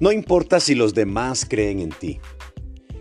[0.00, 2.20] No importa si los demás creen en ti.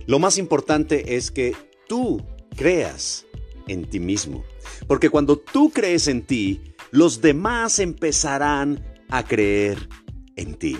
[0.06, 1.56] Lo más importante es que
[1.88, 2.22] tú
[2.56, 3.26] creas
[3.68, 4.44] en ti mismo.
[4.88, 6.62] Porque cuando tú crees en ti,
[6.92, 9.90] los demás empezarán a creer
[10.36, 10.78] en ti.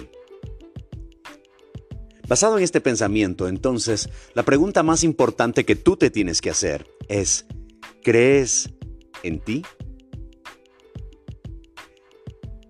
[2.28, 6.88] Basado en este pensamiento, entonces, la pregunta más importante que tú te tienes que hacer
[7.08, 7.46] es,
[8.02, 8.70] ¿crees
[9.24, 9.64] en ti?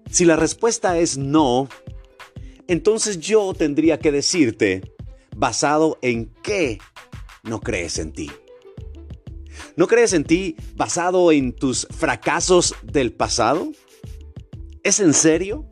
[0.09, 1.69] Si la respuesta es no,
[2.73, 4.81] entonces yo tendría que decirte,
[5.35, 6.79] basado en qué
[7.43, 8.31] no crees en ti.
[9.75, 13.71] ¿No crees en ti basado en tus fracasos del pasado?
[14.83, 15.67] ¿Es en serio?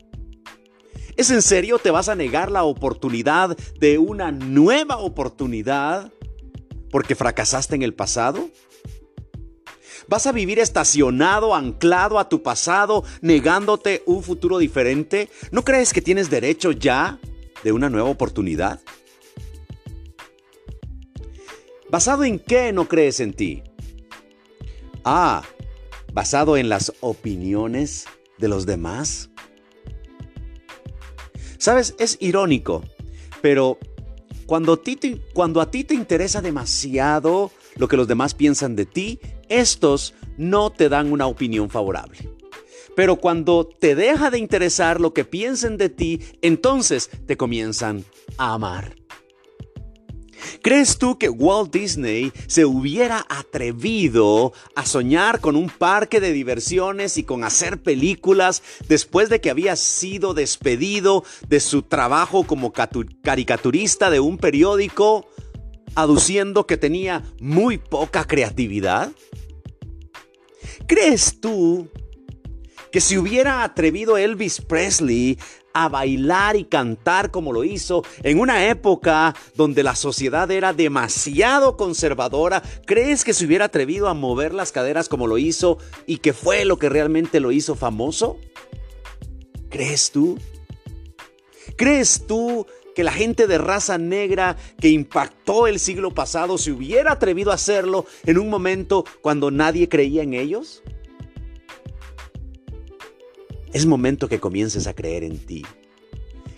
[1.16, 6.12] ¿Es en serio te vas a negar la oportunidad de una nueva oportunidad
[6.90, 8.48] porque fracasaste en el pasado?
[10.12, 15.30] ¿Vas a vivir estacionado, anclado a tu pasado, negándote un futuro diferente?
[15.52, 17.18] ¿No crees que tienes derecho ya
[17.64, 18.78] de una nueva oportunidad?
[21.90, 23.62] ¿Basado en qué no crees en ti?
[25.02, 25.44] Ah,
[26.12, 28.04] basado en las opiniones
[28.36, 29.30] de los demás.
[31.56, 32.84] Sabes, es irónico,
[33.40, 33.78] pero
[34.44, 34.78] cuando,
[35.32, 39.18] cuando, a ti te interesa demasiado lo que los demás piensan de ti,
[39.60, 42.28] estos no te dan una opinión favorable.
[42.94, 48.04] Pero cuando te deja de interesar lo que piensen de ti, entonces te comienzan
[48.36, 48.94] a amar.
[50.62, 57.16] ¿Crees tú que Walt Disney se hubiera atrevido a soñar con un parque de diversiones
[57.16, 64.10] y con hacer películas después de que había sido despedido de su trabajo como caricaturista
[64.10, 65.28] de un periódico,
[65.94, 69.12] aduciendo que tenía muy poca creatividad?
[70.86, 71.88] ¿Crees tú
[72.90, 75.38] que si hubiera atrevido Elvis Presley
[75.72, 81.76] a bailar y cantar como lo hizo en una época donde la sociedad era demasiado
[81.76, 86.32] conservadora, ¿crees que se hubiera atrevido a mover las caderas como lo hizo y que
[86.32, 88.36] fue lo que realmente lo hizo famoso?
[89.70, 90.38] ¿Crees tú?
[91.76, 97.12] ¿Crees tú que la gente de raza negra que impactó el siglo pasado se hubiera
[97.12, 100.82] atrevido a hacerlo en un momento cuando nadie creía en ellos?
[103.72, 105.64] Es momento que comiences a creer en ti,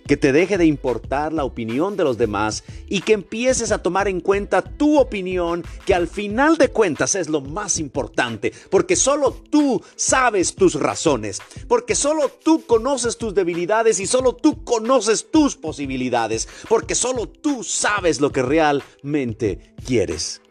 [0.07, 4.07] que te deje de importar la opinión de los demás y que empieces a tomar
[4.07, 9.31] en cuenta tu opinión, que al final de cuentas es lo más importante, porque solo
[9.49, 15.55] tú sabes tus razones, porque solo tú conoces tus debilidades y solo tú conoces tus
[15.55, 20.41] posibilidades, porque solo tú sabes lo que realmente quieres.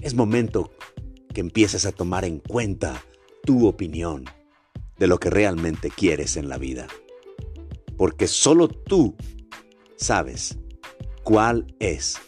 [0.00, 0.70] Es momento
[1.32, 3.02] que empieces a tomar en cuenta
[3.42, 4.24] tu opinión
[4.98, 6.86] de lo que realmente quieres en la vida.
[7.96, 9.14] Porque solo tú
[9.96, 10.58] sabes
[11.22, 12.20] cuál es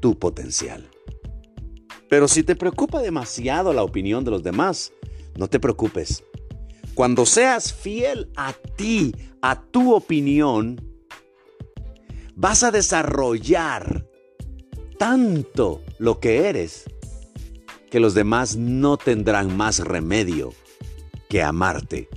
[0.00, 0.88] tu potencial.
[2.08, 4.92] Pero si te preocupa demasiado la opinión de los demás,
[5.36, 6.22] no te preocupes.
[6.94, 10.80] Cuando seas fiel a ti, a tu opinión,
[12.34, 14.08] vas a desarrollar
[14.98, 16.84] tanto lo que eres
[17.90, 20.52] que los demás no tendrán más remedio
[21.28, 22.08] que amarte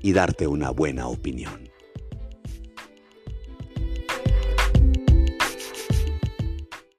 [0.00, 1.67] y darte una buena opinión.